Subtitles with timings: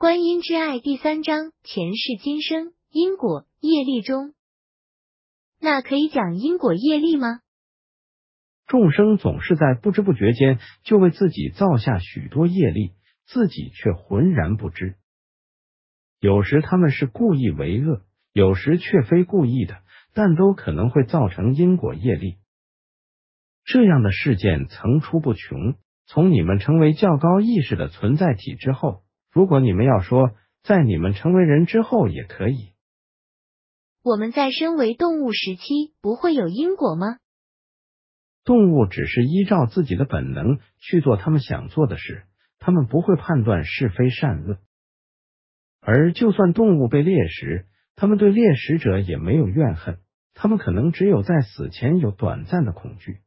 [0.00, 4.32] 观音之爱第三章前世今生因果业力中，
[5.58, 7.40] 那可以讲因果业力吗？
[8.68, 12.92] 众生总是在不知不觉间就为自己造下许多业力，
[13.26, 14.94] 自己却浑然不知。
[16.20, 18.02] 有时他们是故意为恶，
[18.32, 19.82] 有时却非故意的，
[20.14, 22.36] 但都可能会造成因果业力。
[23.64, 25.74] 这样的事件层出不穷。
[26.06, 29.02] 从你们成为较高意识的存在体之后，
[29.38, 30.32] 如果你们要说
[30.64, 32.72] 在你们成为人之后也可以，
[34.02, 37.18] 我们在身为动物时期不会有因果吗？
[38.42, 42.24] 动物只是依照自己的本能去做他们想做的事，
[42.58, 44.58] 他们不会判断是非善恶。
[45.80, 50.00] 而就算动物被猎食，他们对猎食者也没有怨恨，
[50.34, 53.20] 他们可能只有在死前有短暂的恐惧，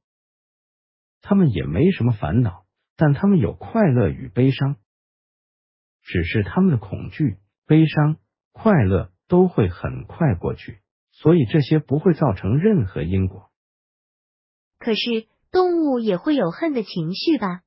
[1.21, 2.65] 他们也没什么烦恼。
[2.98, 4.75] 但他们有快乐与悲伤，
[6.03, 8.17] 只是他们的恐惧、悲伤、
[8.51, 10.79] 快乐都会很快过去，
[11.12, 13.49] 所以这些不会造成任何因果。
[14.77, 17.61] 可是动物也会有恨的情绪吧？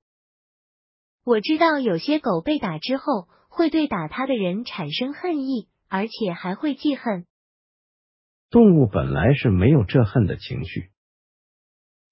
[1.25, 7.25] 我知道有些狗被打之后会对打它的人产生恨意，而且还会记恨。
[8.50, 10.91] 动物本来是没有这恨的情绪。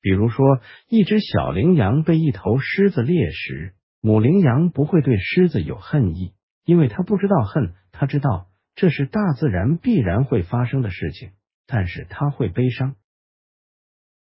[0.01, 11.31] 比如说，一只小羚羊被一头狮子猎食，母羚羊不会对狮子有恨意，因为它不知道恨，它知道这是大自然必然会发生的事情，
[11.69, 12.97] 但是它会悲伤。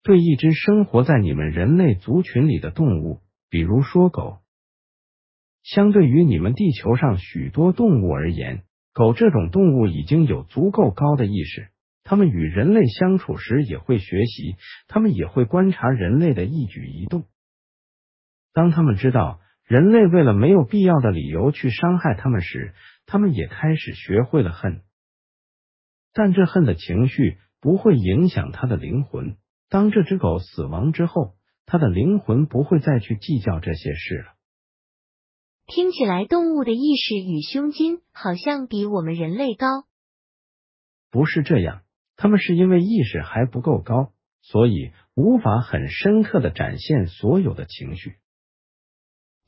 [0.04, 4.38] 对一只生活在你们人类族群里的动物，比如说狗，
[5.64, 8.62] 相对于你们地球上许多动物而言，
[8.94, 11.70] 狗这种动物已经有足够高的意识。
[12.04, 14.58] 它们与人类相处时也会学习，
[14.88, 17.26] 它们也会观察人类的一举一动。
[18.54, 19.40] 当他们知道
[19.72, 22.74] 人类为了没有必要的理由去伤害他们时，
[23.06, 24.82] 他们也开始学会了恨。
[26.12, 29.38] 但这恨的情绪不会影响他的灵魂。
[29.70, 34.34] 当这只狗死亡之后，他的灵魂不会再去计较这些事了。
[35.68, 39.86] 听起来，动物的意识与胸襟好像比我们人类高。
[41.12, 41.84] 不是这样。
[42.18, 44.12] 他们是因为意识还不够高，
[44.42, 48.18] 所以无法很深刻的展现所有的情绪。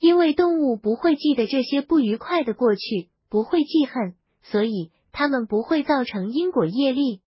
[0.03, 7.21] 因为动物不会记得这些不愉快的过去，不会记恨，所以它们不会造成因果业力。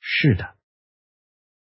[0.00, 0.56] 是的，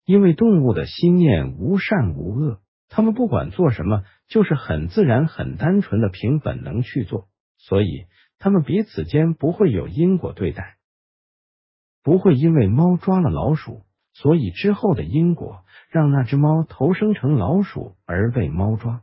[0.03, 2.59] 因为动物的心念无善无恶，
[2.89, 8.07] 他们不管做什么，就是很自然、很单纯的凭本能去做，所以
[8.39, 10.75] 他们彼此间不会有因果对待。
[12.03, 19.01] 不会因为猫抓了老鼠，所以之后的因果让那只猫投生成老鼠而被猫抓。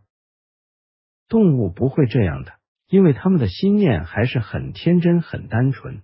[1.29, 2.53] 动物不会这样的，
[2.89, 6.03] 因为他们的心念还是很天真、很单纯。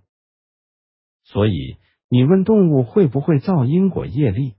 [1.23, 1.77] 所以
[2.09, 4.55] 你问动物会不会造因果业力，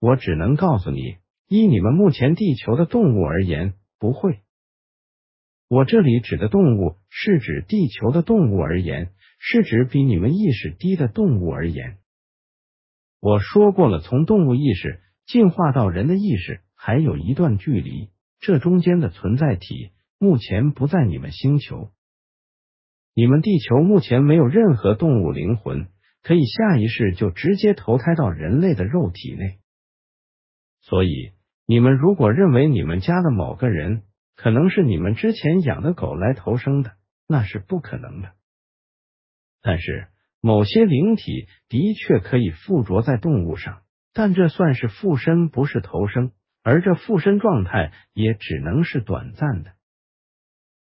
[0.00, 1.16] 我只能告诉你，
[1.48, 4.40] 依你们目前地球的动物而言，不会。
[5.68, 9.12] 我这里指的动物是指地球的动物而言。
[9.38, 11.98] 是指比你们意识低的动物而言，
[13.20, 18.08] 我说过了，从动物意识进化到人的意识还有一段距离，
[18.46, 19.90] 这中间的存在体
[20.20, 21.90] 目前不在你们星球。
[23.12, 25.88] 你们地球目前没有任何动物灵魂
[26.22, 29.58] 可以下一世就直接投胎到人类的肉体内，
[30.80, 31.32] 所以
[31.66, 34.04] 你们如果认为你们家的某个人
[34.36, 36.92] 可能是你们之前养的狗来投生的，
[37.26, 38.30] 那是不可能的。
[39.60, 40.06] 但是
[40.40, 46.30] 某些灵体的确可以附着在动物上，但这算是附身，不是投生，
[46.66, 49.74] 而这附身状态也只能是短暂的，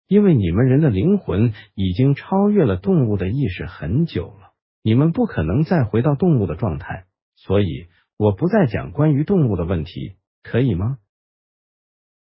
[0.05, 10.99] 因为你们人的灵魂已经超越了动物的意识很久了，你们不可能再回到动物的状态，所以我不再讲关于动物的问题，可以吗？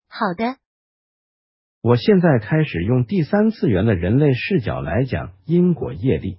[0.06, 0.56] 好的。
[1.80, 6.38] 我现在开始用第三次元的人类视角来讲因果业力，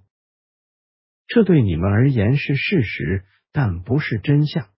[1.27, 4.69] 这对你们而言是事实，但不是真相。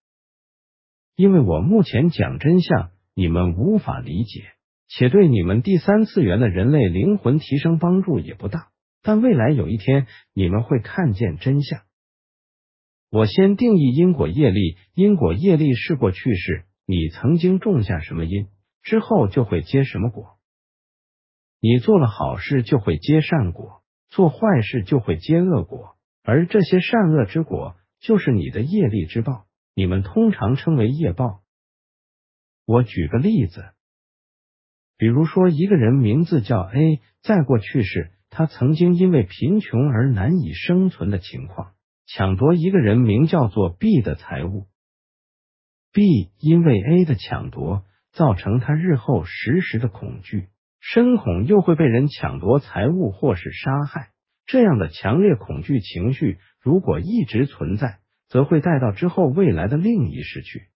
[1.15, 4.43] 因为我目前讲真相，你们无法理解，
[4.87, 8.69] 且对你们第三次元的人类灵魂提升帮助也不大。
[9.01, 11.81] 但未来有一天，你们会看见真相。
[13.11, 18.47] 我先定义因果业力，因果业力是过去式，你曾经种下什么因，
[18.81, 20.37] 之后就会结什么果。
[21.59, 29.45] 你做了好事就会结善果，做坏事就会结恶果，而这些善恶之果就是你的业力之报，
[29.75, 31.41] 你们通常称为业报。
[32.65, 33.71] 我举个例子，
[34.97, 41.73] 比如说一个人名字叫 A，在过去世，他曾经因为贫穷而难以生存的情况，
[42.05, 44.67] 抢夺一个人名叫做 B 的财物。
[45.91, 50.49] B 因为 A 的抢夺，造成他日后时时的恐惧，
[50.79, 54.11] 深恐又会被人抢夺财物或是杀害。
[54.45, 57.99] 这样的强烈恐惧情绪，如果一直存在，
[58.33, 60.69] 则会带到之后未来的另一世去。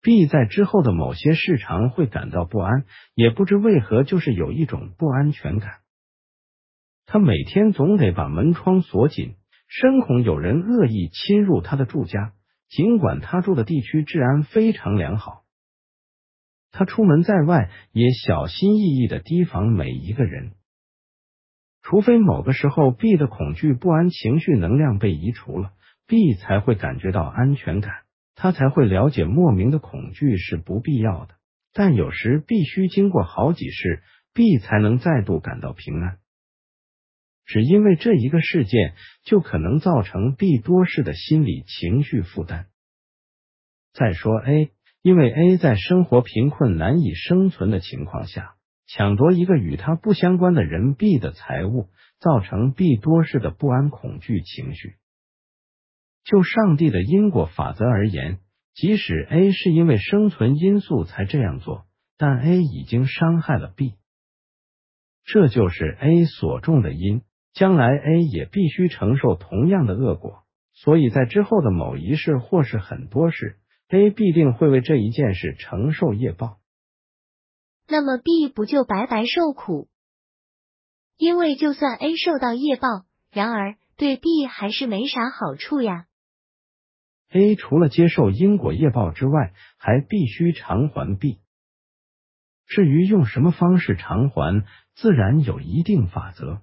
[0.00, 5.80] B 在之后的某些事常会感到不安，也不知为何，就是有一种不安全感。
[7.04, 9.34] 他每天总得把门窗锁紧，
[9.68, 12.32] 深恐有人恶意侵入他的住家，
[12.70, 15.42] 尽管他住的地区治安非常良好。
[16.70, 20.52] 他出门在外也小心翼翼的提防每一个人，
[21.82, 25.72] 除非某个时候 B 的恐惧不安情绪能量被移除了
[26.10, 28.00] ，B 才会感觉到安全感。
[28.34, 31.36] 他才会了解莫名的恐惧是不必要的，
[31.72, 34.02] 但有时必须经过好几世
[34.34, 36.16] ，B 才能再度感到平安。
[37.44, 42.66] 只因为这一个事件，就可能造成 B 多事的心理情绪负担。
[43.92, 44.70] 再说 A，
[45.02, 48.54] 因为 A 在生活贫困难以生存的情况下，
[48.88, 54.96] 抢夺一个与他不相关的人 B 的财物，造成 B 多事的不安恐惧情绪。
[56.24, 58.38] 就上帝的因果法则而言，
[58.74, 61.86] 即使 A 是因为生存因素才这样做，
[62.16, 63.94] 但 A 已经伤害了 B，
[65.24, 67.22] 这就是 A 所种的因，
[67.52, 70.42] 将来 A 也必须承受同样的恶果。
[70.72, 73.58] 所以在之后的某一世或是很多事
[73.88, 76.58] ，A 必定会为这一件事承受业报。
[77.88, 79.88] 那么 B 不就白白受苦？
[81.16, 82.88] 因为就算 A 受到业报，
[83.32, 86.06] 然而对 B 还是没啥好处呀。
[87.32, 91.38] A 除了接受因果业报之外，还必须偿还 B。
[92.66, 96.62] 至于用什么方式偿还，自然有一定法则。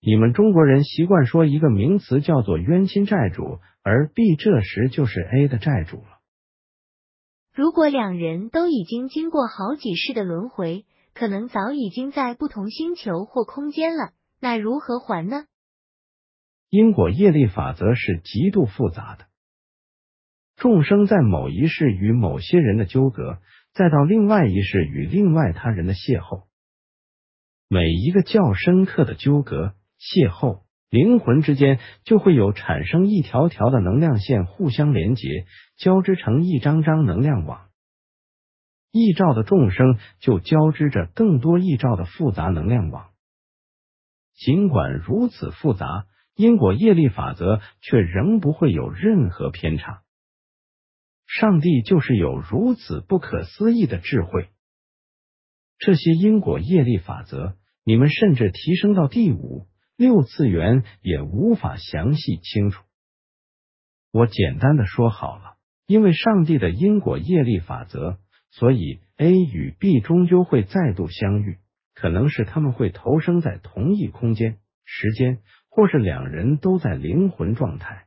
[0.00, 6.18] 你们中国人习惯说一个名词叫做冤亲债主，而 B 这时就是 A 的债主了。
[7.54, 10.84] 如果两人都已经经过好几世的轮回，
[11.14, 14.10] 可能早已经在不同星球或空间了，
[14.40, 15.46] 那如何还呢？
[16.68, 19.26] 因果业力法则是极度复杂的。
[20.56, 23.38] 众生在某一世与某些人的纠葛，
[23.74, 26.44] 再到另外一世与另外他人的邂逅，
[27.68, 35.28] 每一个较深刻的纠葛、邂逅，灵魂之间就会有产生一条条的能量线互相连接，
[35.76, 37.68] 交织成一张张能量网。
[38.92, 43.10] 异兆的众生就交织着更多异兆的复杂能量网。
[44.34, 50.02] 尽管如此复杂，因果业力法则却仍不会有任何偏差。
[51.26, 54.48] 上帝就是有如此不可思议的智慧。
[55.78, 62.82] 这些因果业力法则，你们甚至提升到第五、六次元也无法详细清楚。
[64.12, 65.56] 我简单的说好了，
[65.86, 68.18] 因为上帝的因果业力法则，
[68.50, 71.58] 所以 A 与 B 终究会再度相遇，
[71.94, 78.05] 可能是他们会投生在同一空间、时间，或是两人都在灵魂状态。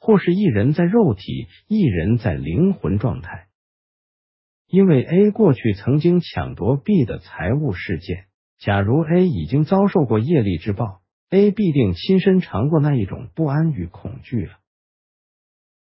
[0.00, 3.46] 或是一人在肉体，一人在灵魂状态。
[4.66, 8.24] 因为 A 过去曾经抢夺 B 的财物事件，
[8.58, 14.54] 假如 A 已经遭受过业力之报，A 必定亲身尝过那一种不安与恐惧了。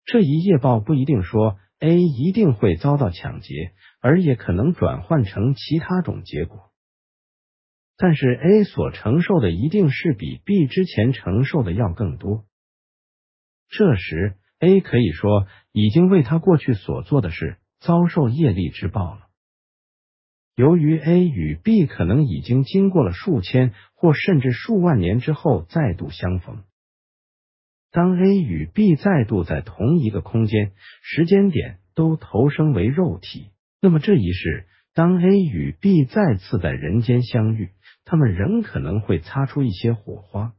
[0.03, 6.71] 这一业报不一定说 A 一定会遭到抢劫，而也可能转换成其他种结果。
[7.97, 12.46] 但是 A 所承受的一定是比 B 之前承受的要更多。
[13.69, 19.27] 这时，A 可以说已经为他过去所做的事遭受业力之报了。
[20.55, 26.63] 由于 A 与 B 可能已经经过了数千或甚至数万年之后再度相逢，
[27.91, 30.71] 当 A 与 B 再度在同一个空间、
[31.03, 37.69] 时间点都投生为肉体，那么这一世，当 A 与 B 再次在人间相遇，
[38.05, 40.53] 他们仍可能会擦出一些火花。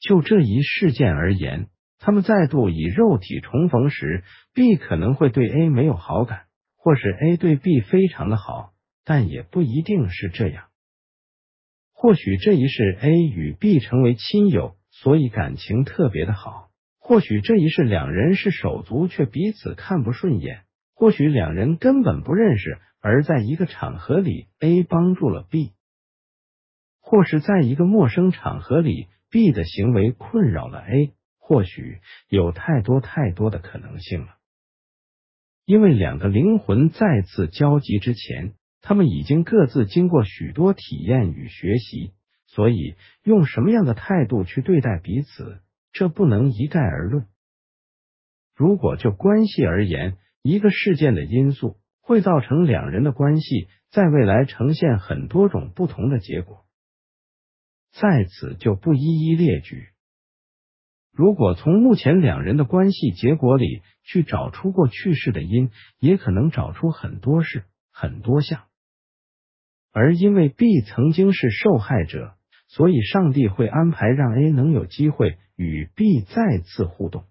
[0.00, 1.68] 就这一事件而言。
[1.98, 4.22] 他们再度以肉体重逢时
[4.54, 6.42] ，B 可能会对 A 没有好感，
[6.76, 8.72] 或是 A 对 B 非常的好，
[9.04, 10.64] 但也不一定是这样。
[11.92, 20.58] 或许这一世 A 与 B 成为亲友，所以感情特别的好；或许这一世两人是手足，却彼此看不顺眼；
[20.94, 25.72] 或许两人根本不认识，而在一个场合里，A 帮助了 B，
[27.00, 31.14] 或是在一个陌生场合里，B 的行为困扰了 A。
[31.48, 34.34] 或许有太多太多的可能性了，
[35.64, 42.14] 因为两个灵魂再次交集之前，他们已经各自经过许多体验与学习，
[42.48, 45.60] 所以用什么样的态度去对待彼此，
[45.92, 47.28] 这不能一概而论。
[48.56, 56.66] 如果就关系而言，一个事件的因素会造成两人的关系在未来呈现很多种不同的结果，
[57.92, 59.90] 在此就不一一列举。
[61.16, 68.64] 如果从目前两人的关系结果里去找出过去式的因，也可能找出很多事、很多项。
[69.94, 72.34] 而因为 B 曾经是受害者，
[72.68, 77.24] 所以上帝会安排让 A 能有机会与 B 再次互动。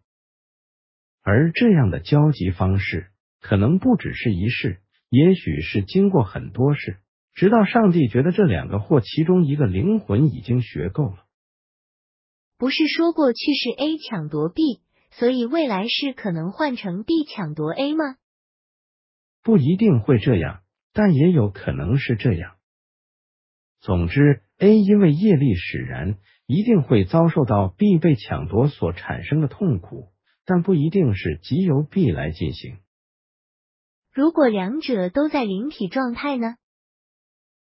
[1.21, 6.97] 而这样的交集方式可能不只是一世，也许是经过很多世，
[7.35, 11.24] 直到上帝觉得这两个或其中一个灵魂已经学够了。
[12.57, 14.81] 不是说过去是 A 抢夺 B，
[15.11, 18.17] 所以未来是可能换成 B 抢夺 A 吗？
[19.43, 20.61] 不一定会这样，
[20.93, 22.55] 但也有可能是这样。
[23.79, 30.09] 总之，A 因为业力使然，一定会遭受到 B 被抢夺所产生的痛苦。
[30.47, 32.77] 但不一定是即由 B 来进行。
[34.13, 36.57] 如果两者都在灵体状态呢？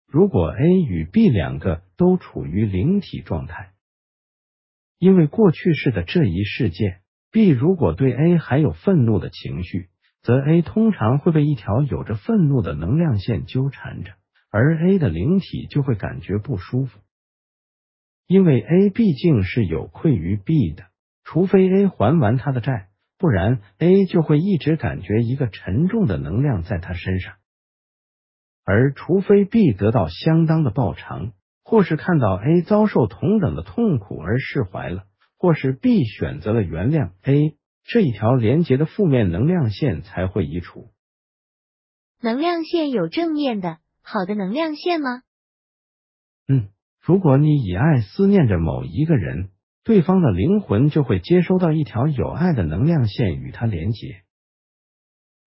[0.08, 3.71] 如果 A 与 B 两个都处于灵体状态，
[5.02, 9.90] 因为过去式的这一事件，B 如果对 A 还有愤怒的情绪，
[10.22, 14.12] 则 A 通常会被一条有着愤怒的能量线纠缠着，
[14.52, 17.00] 而 A 的灵体就会感觉不舒服，
[18.28, 20.84] 因为 A 毕竟是有愧于 B 的。
[21.24, 27.34] 除非 A 还完他的债，不然 A 就会一直感觉一个沉重的能量在他身上。
[28.64, 31.34] 而除非 B 得到相当的报偿，
[31.72, 35.04] 或是看到 A 遭受同等的痛苦而释怀了，
[35.38, 40.90] 或是 B 选择了原谅 A，这一条连接的负面能量线才会移除。
[42.22, 45.22] 能量线有正面的好的能量线吗？
[46.50, 46.68] 嗯，
[47.00, 49.50] 如果你以爱思念着某一个人。
[49.84, 54.22] 对方的灵魂就会接收到一条有爱的能量线与他连接。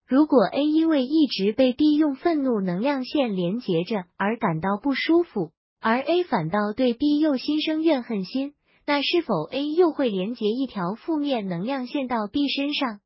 [0.08, 5.52] 如果 A 因为一直被 B 用愤怒能量线连接着而感到不舒服，
[5.86, 8.54] 而 A 反倒对 B 又心生怨恨心，
[8.86, 13.00] 那是否 A 又会连接一条负面能量线到 B 身上？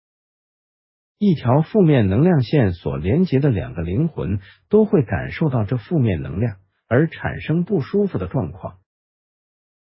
[1.18, 8.78] 一条负面能量线所连接的两个灵魂都会感受到这负面能量而产生不舒服的状况。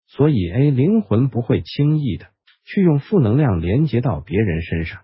[0.08, 2.30] 所以，A 灵魂不会轻易的
[2.66, 5.04] 去用负能量连接到别人身上，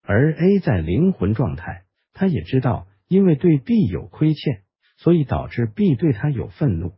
[0.00, 1.84] 而 A 在灵魂状态，
[2.14, 4.62] 他也知道，因为对 B 有亏欠，
[4.96, 6.94] 所以导致 B 对他有愤怒。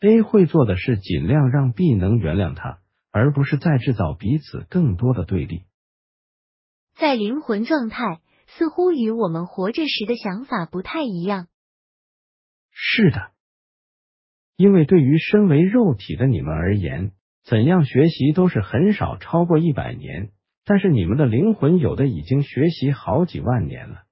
[0.00, 2.80] A 会做的是尽量让 B 能原谅他，
[3.10, 5.64] 而不是再制造彼此更多的对立。
[6.94, 11.48] 在灵魂状态，似乎与我们活着时的想法不太一样。
[12.70, 13.32] 是的。
[14.56, 17.12] 因为对于身为肉体的你们而言，
[17.44, 20.32] 怎样学习都是很少超过一百年，
[20.64, 24.04] 但是你们的灵魂有的已经学习好几万年了。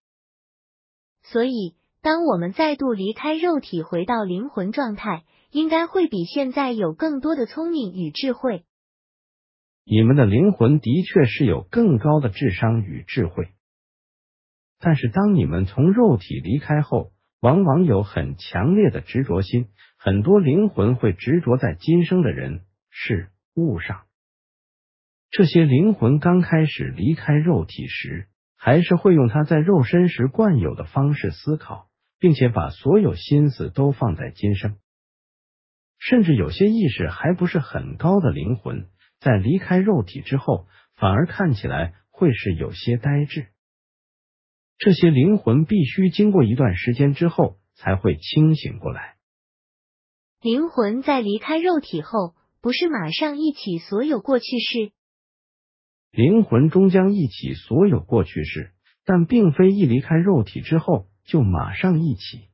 [1.23, 8.67] 所以，当我们再度离开肉体，回到灵魂状态，应该会比现在有更多的聪明与智慧。
[9.87, 13.49] 你们的灵魂的确是有更高的智商与智慧，
[14.81, 19.69] 但是当你们从肉体离开后，往往有很强烈的执着心。
[19.97, 24.03] 很多灵魂会执着在今生的人事物上。
[25.31, 34.77] 这些灵魂刚开始离开肉体时，还是会用他在肉身时惯有的方式思考，并且把所有心思都放在今生。
[35.99, 38.89] 甚至有些意识还不是很高的灵魂，
[39.21, 40.67] 在离开肉体之后，
[40.97, 43.47] 反而看起来会是有些呆滞。
[44.77, 49.17] 这些灵魂必须经过一段时间之后，才会清醒过来。
[50.41, 54.93] 灵魂在离开肉体后，不是马上忆起所有过去式。
[56.11, 58.73] 灵魂终将忆起所有过去式，
[59.05, 62.49] 但并非一离开肉体之后就马上一起。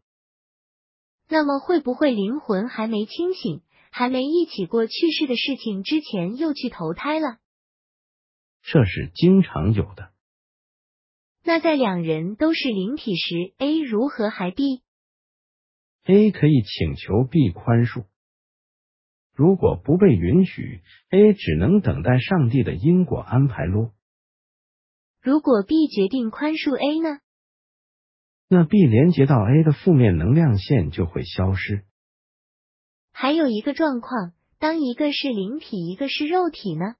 [1.29, 7.39] 那么，会不会灵魂还没清醒，还没一起过去世的事情之前，又去投胎了？
[8.63, 10.11] 这是经常有的。
[11.43, 18.05] 那在两人都是灵体时，A 如何还 B？A 可以请求 B 宽恕，
[19.35, 23.93] 如果不被允许，A 只能等待上帝的因果安排咯。
[25.23, 27.21] 如果 B 决定宽恕 A 呢？
[28.53, 31.85] 那 B 连接到 A 的负面能量线就会消失。
[33.13, 36.97] 还有一个状况，当一个是灵体，一个是肉体呢？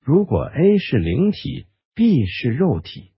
[0.00, 3.12] 如果 A 是灵体，B 是肉体。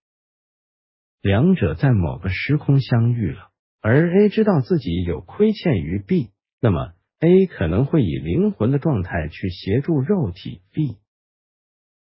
[1.21, 10.97] 两者在某个时空相遇了，而 A 知道自己有亏欠于 B，那么 A 可能会以灵魂的状态去协助肉体 B，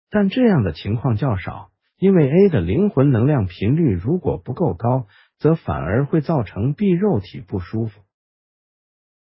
[0.09, 5.07] 但这样的情况较少，因为 A 的灵魂能量频率如果不够高，
[5.39, 8.01] 则反而会造成 B 肉体不舒服。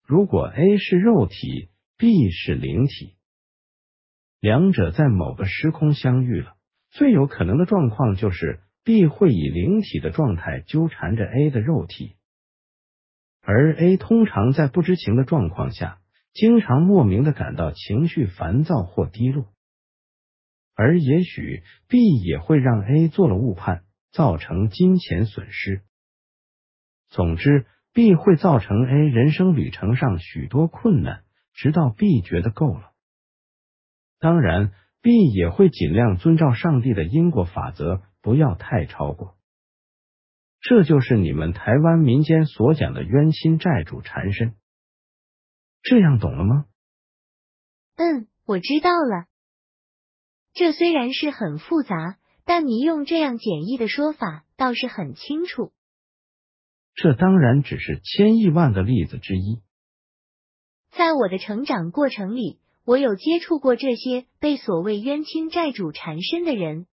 [0.06, 3.16] 如果 A 是肉体，B 是灵体，
[4.40, 6.54] 两者在某个时空相遇了，
[6.90, 12.16] 最有可能的状况就是 B 会以灵体的状态纠缠着 A 的肉体，
[13.42, 16.00] 而 A 通常在不知情的状况下，
[16.32, 19.51] 经常莫名的感到情绪烦躁或低落，
[20.74, 25.82] 而也许 B 也会让 A 做了误判，造成金钱损失。
[27.08, 27.66] 总之。
[27.94, 32.92] B 会造成 A 人生旅程上许多困难，直到 B 觉得够了。
[34.18, 39.36] 当然，B 也会尽量遵照上帝的因果法则，不要太超过。
[40.62, 44.54] 这就是你们台湾民间所讲的冤亲债主缠身。
[45.82, 46.64] 这样懂了吗？
[47.96, 49.26] 嗯，我知道了。
[50.54, 55.72] 这虽然是很复杂，但你用这样简易的说法倒是很清楚。
[56.94, 59.60] 这当然只是千亿万个例子之一。
[60.90, 66.86] 在我的成长过程里，我有接触过这些被所谓冤亲债主缠身的人。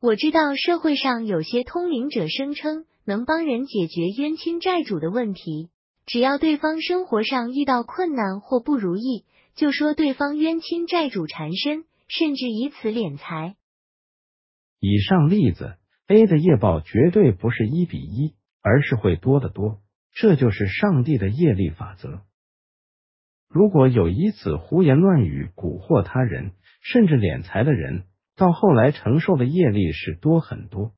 [0.00, 5.68] 我知道社会上有些通灵者声称能帮人解决冤亲债主的问题，
[6.06, 13.56] 只要对方生活上遇到困难或不如意，就说对方冤亲债主缠身，甚至以此敛财。
[14.78, 18.34] 以上例子 A 的业报绝对不是一比一。
[18.62, 19.80] 而是会多得多，
[20.12, 22.20] 这就是上帝的业力法则。
[23.48, 26.52] 如果有以此胡言乱语蛊惑他人，
[26.82, 28.04] 甚至敛财的人，
[28.36, 30.92] 到后来承受的业力是多很多。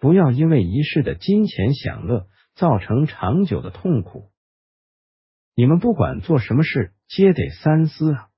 [0.00, 4.32] 不要因为一世的金钱享乐，造成长久的痛苦。
[5.54, 8.30] 你们不管做什么事，皆得三思啊。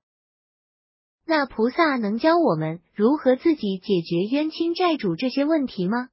[1.27, 6.09] 那菩萨能教我们如何自己解决冤亲债主这些问题吗？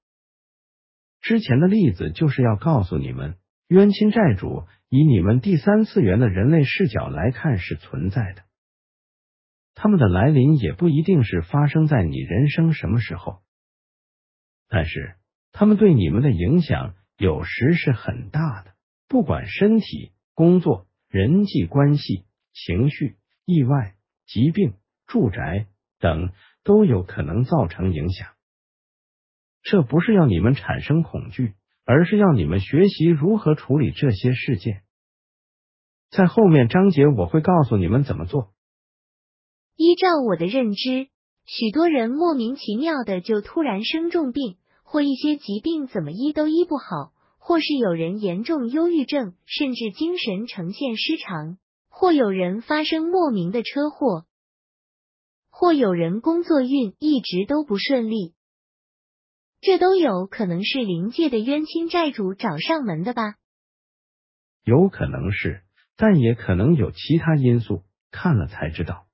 [1.21, 3.37] 之前的例子就是要告诉你们，
[3.69, 8.43] 冤亲债主以你们第三次元的人类视角来看是存在的，
[9.75, 13.43] 他们的来临也不一定是发生在你人生什么时候，
[14.67, 15.17] 但是
[15.53, 18.73] 他们对你们的影响有时是很大的，
[19.09, 23.95] 不管身体、工作、人际关系、情绪、意外、
[24.27, 24.73] 疾病、
[25.13, 25.67] 住宅
[26.01, 26.31] 等，
[26.65, 28.29] 都有可能造成影响。
[29.63, 31.53] 这不是要你们产生恐惧，
[31.85, 34.85] 而是要你们学习如何处理这些事件。
[36.11, 38.55] 在后面章节我会告诉你们怎么做。
[39.77, 41.09] 依照我的认知，
[41.45, 51.59] 许多人莫名其妙的就突然生重病，或一些疾病怎么医都医不好，或是有人严重忧郁症，甚至精神呈现失常，
[51.91, 54.25] 或有人发生莫名的车祸，
[55.63, 58.35] 或有人工作运一直都不顺利。
[59.61, 63.37] 这都有可能是灵界的冤亲债主找上门的吧？
[64.65, 65.63] 有可能是，
[65.95, 69.07] 但也可能有其他因素，看了才知道。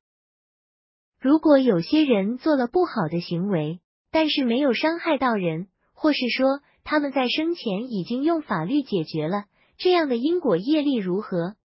[1.20, 3.80] 如果有些人做了不好的行为，
[4.10, 9.44] 但是没有伤害到人，或是说他们在生前已经用法律解决了，
[9.76, 11.56] 这样的因果业力如何？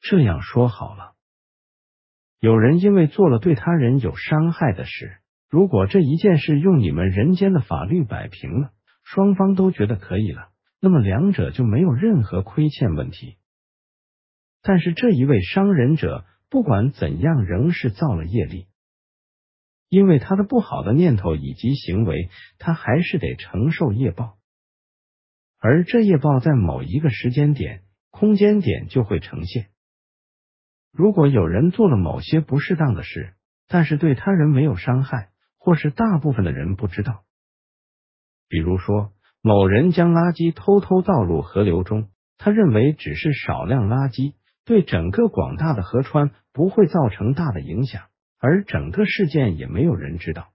[0.00, 1.15] 这样说好了，
[2.40, 5.18] 有人因为做了对他人有伤害的事。
[5.48, 8.72] 如果这一件事用你们人间的法律摆平了，
[9.04, 10.48] 双方都觉得可以了，
[10.80, 13.36] 那么两者就没有任何亏欠问题。
[14.60, 18.66] 但是这一位伤人者不管怎样仍是造了业力，
[19.88, 24.36] 因为他的不好的念头以及行为，他还是得承受业报。
[25.58, 29.68] 而这业报在某一个时间点、空间点就会呈现。
[30.96, 33.34] 如果有人做了某些不适当的事，
[33.68, 35.30] 但是对他人没有伤害。
[35.58, 37.24] 或是大部分的人不知道，
[38.48, 39.10] 比如说
[39.42, 48.04] 某人将垃圾偷偷倒入河流中，他认为只是少量垃圾，对整个广大的河川不会造成大的影响，
[48.38, 50.52] 而整个事件也没有人知道。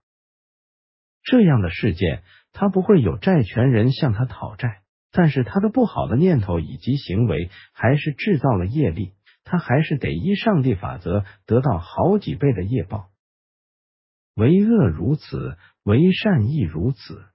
[1.23, 2.23] 这样的事件，
[2.53, 4.79] 他不会有债权人向他讨债，
[5.11, 9.11] 但是他的不好的念头以及行为还是制造了业力，
[9.43, 13.09] 他还是得依上帝法则得到好几倍的业报。
[14.35, 17.25] 为恶如此，为善亦如此。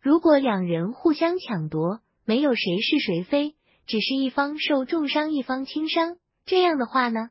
[0.00, 3.54] 如果两人互相抢夺，没有谁是谁非，
[3.86, 7.30] 只是一方受重伤，一方轻伤，这样的话呢？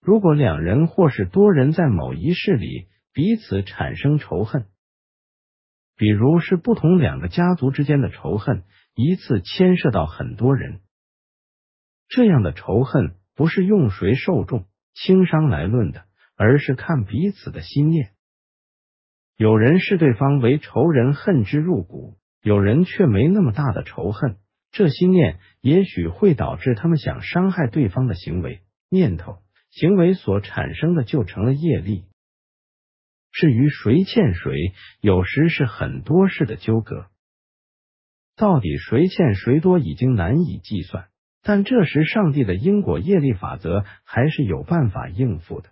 [0.00, 4.66] 如果两人或是多人在某一世里彼此产生仇恨，
[5.96, 8.64] 比如是不同两个家族之间的仇恨，
[8.94, 10.80] 一次牵涉到很多人。
[12.14, 16.04] 这样的仇恨不是用谁受重轻伤来论的，
[16.36, 18.12] 而是看彼此的心念。
[19.38, 24.36] 有人视对方为仇人，恨之入骨；有人却没那么大的仇恨。
[24.72, 29.38] 这心念也许会导致他们想伤害对方的行为、念头、
[29.70, 32.04] 行为所产生的，就成了业力。
[33.30, 34.52] 至于谁欠谁，
[35.00, 37.06] 有时是很多事的纠葛，
[38.36, 41.08] 到底谁欠谁多，已经难以计算。
[41.44, 45.70] 但这时，上帝的因果业力法则还是有办法应付的。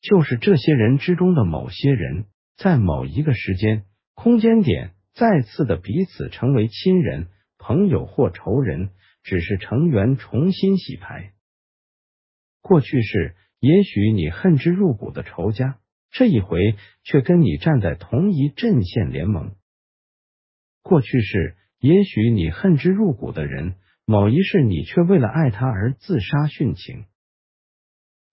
[0.00, 2.24] 就是这些人之中的某些人，
[2.56, 8.88] 在某一个时间、空间点，再次的彼此成为亲人、朋友或仇人，
[9.22, 11.34] 只是成员重新洗牌。
[12.62, 15.78] 过去是也许你恨之入骨的仇家，
[16.10, 19.54] 这一回却跟你站在同一阵线联盟。
[20.80, 23.74] 过去是也许你恨之入骨的人。
[24.10, 27.04] 某一世，你却为了爱他而自杀殉情，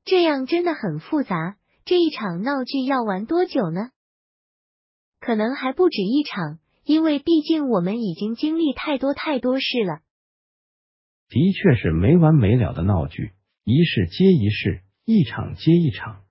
[0.06, 1.58] 这样真的很复杂。
[1.86, 3.92] 这一场闹剧要玩多久呢？
[5.20, 10.00] 可能还不止一场，因为毕竟我们已经经历太多太多事了。
[11.30, 16.24] 的确是没完没了的闹剧，一世接一世，一场接一场。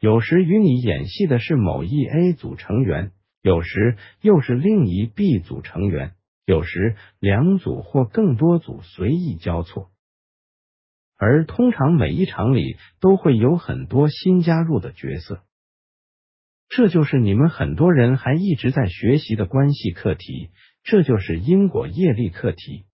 [0.00, 6.12] 有时与你演戏的是某一 A 组成员，有时又是另一 B 组成员。
[6.48, 9.90] 有时两组或更多组随意交错，
[11.18, 15.42] 而通常每一场里都会有很多新加入的角色。
[16.70, 20.48] 这就是你们很多人还一直在学习的关系课题，
[20.84, 22.86] 这就是因果业力课题。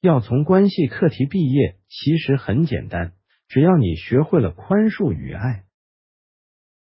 [0.00, 3.12] 要从关系课题毕业，其实很简单，
[3.48, 5.64] 只要你学会了宽恕与爱。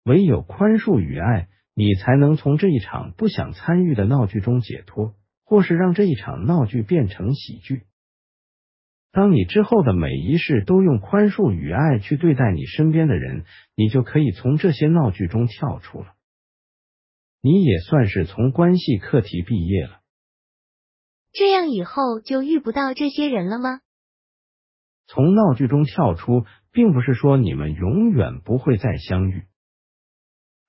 [0.04, 5.16] 唯有宽恕与爱，你才能从这一场不想参与的闹剧中解脱。
[5.46, 7.84] 或是让这一场闹剧变成喜剧。
[9.12, 16.16] 当你之后的每一世都用宽恕与爱去对待你身边的人，你就可以从这些闹剧中跳出了。
[17.42, 20.02] 你也算是从关系课题毕业了。
[21.32, 23.80] 这样以后就遇不到这些人了吗？
[25.08, 29.44] 从闹剧中跳出，并不是说你们永远不会再相遇，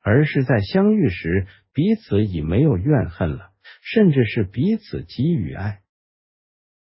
[0.03, 3.51] 而是在相遇时彼此已没有怨恨了。
[3.83, 5.83] 甚至是彼此给予爱。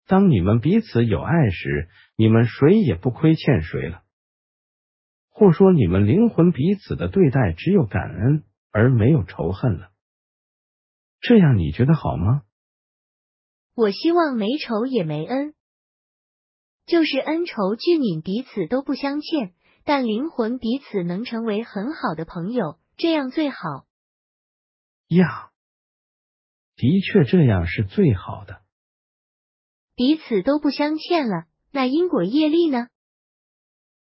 [0.07, 4.03] 当你们彼此有爱时，你们谁也不亏欠谁了。
[5.29, 9.91] 或说，你们灵魂彼此的对待只有感恩而没有仇恨了。
[11.21, 12.41] 这样你觉得好吗？
[13.75, 15.53] 我希望没仇也没恩，
[16.85, 19.53] 就是恩仇俱泯，彼此都不相欠，
[19.85, 23.85] 但灵魂彼此能成为很好的朋友，这样最好。
[25.07, 25.48] 呀。
[26.79, 28.61] 的确，这样是最好的。
[29.95, 32.87] 彼此都不相欠了，那因果业力呢？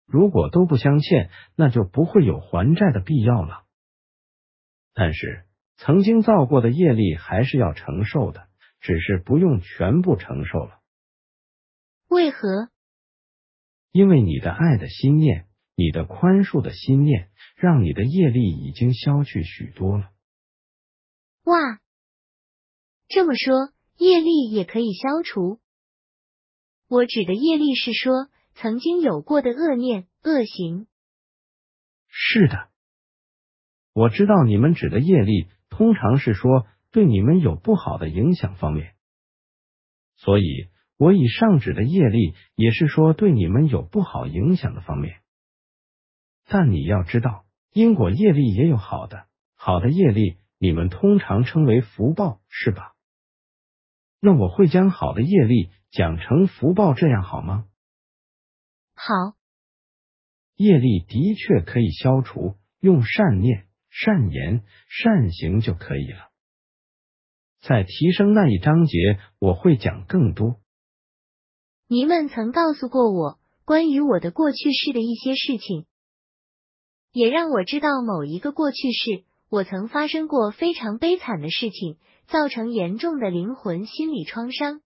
[0.08, 3.64] 如果都不相欠，那就不会有还债的必要了。
[4.96, 5.46] 但是，
[5.78, 8.48] 曾经造过的业力还是要承受的，
[8.80, 10.80] 只是不用全部承受了。
[12.08, 12.70] 为何？
[13.92, 20.10] 因为你的爱的心念，你的宽恕的心念，让你的业力已经消去许多了。
[21.44, 21.83] 哇！
[23.14, 25.60] 这么说，业力也可以消除。
[26.88, 30.88] 我指的业力是说曾经有过的恶念、恶行。
[32.08, 32.70] 是的，
[33.94, 38.96] 我知道你们指的业力，通常是说对你们有不好的影响方面。
[40.16, 45.22] 所以，我以上指的业力，也是说对你们有不好影响的方面。
[46.48, 52.93] 但你要知道，因果业力也有好的，好的业力，你们通常称为福报，是吧？
[54.26, 57.66] 那我会将好的业力讲成福报，这样好吗？
[58.96, 59.36] 好，
[60.56, 66.30] 业力的确可以消除，用善念、善言、善行就可以了。
[67.60, 70.62] 在提升那一章节，我会讲更多。
[71.90, 75.86] 您们曾告诉过我关于我的过去式的一些事情，
[77.12, 81.98] 也让我知道某一个过去式，我曾发生过非常悲惨的事情。
[82.28, 84.82] 造成严重的灵魂心理创伤。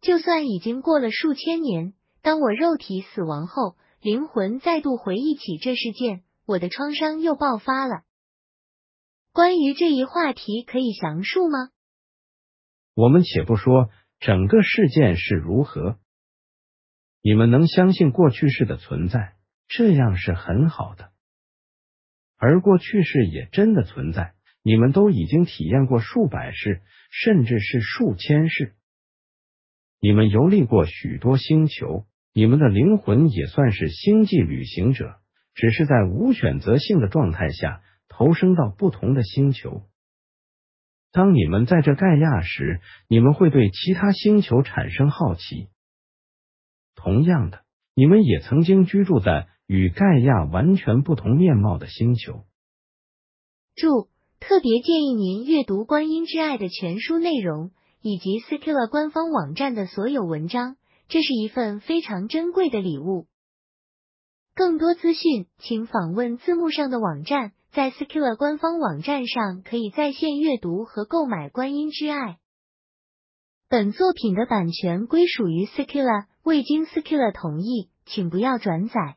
[0.00, 8.02] 就算已经过了数千年，当我肉体死亡后，灵魂再度回忆起这事件，我的创伤又爆发了。
[9.32, 11.70] 关于这一话题，可以详述吗？
[12.94, 15.98] 我们且不说整个事件是如何，
[17.22, 19.36] 你们能相信过去式的存在，
[19.68, 21.12] 这样是很好的。
[22.36, 28.74] 而过去式也真的存在，你们都已经体验过数百世，甚至是数千世。
[30.00, 35.20] 你们游历过许多星球，你们的灵魂也算是星际旅行者，
[35.54, 39.82] 只是在无选择性的状态下投生到不同的星球。
[41.10, 45.68] 当你们在这盖亚时，你们会对其他星球产生好奇。
[46.94, 52.46] 同样的，你们也曾经居住在与盖亚完全不同面貌的星球。
[53.74, 54.08] 注：
[54.48, 60.76] 特别建议您阅读《观音之爱》的全书内容，以及 Skilla 官方网站的所有文章，
[61.08, 63.28] 这是一份非常珍贵的礼物。
[64.56, 67.52] 更多资讯，请访问字幕上的网站。
[67.70, 72.16] 在 Skilla 官方网站上，可以在线阅读和购买《观音之爱》。
[73.68, 79.16] 本作品的版权归属于 Skilla，未经 Skilla 同意，请不要转载。